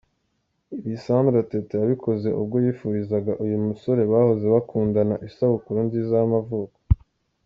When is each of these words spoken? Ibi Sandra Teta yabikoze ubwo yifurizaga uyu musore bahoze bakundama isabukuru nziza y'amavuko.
Ibi 0.77 0.93
Sandra 1.03 1.39
Teta 1.51 1.73
yabikoze 1.77 2.27
ubwo 2.41 2.55
yifurizaga 2.65 3.31
uyu 3.45 3.57
musore 3.67 4.01
bahoze 4.11 4.45
bakundama 4.55 5.15
isabukuru 5.29 5.77
nziza 5.87 6.13
y'amavuko. 6.21 6.77